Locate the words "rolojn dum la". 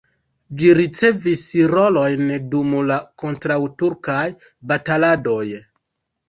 1.73-2.97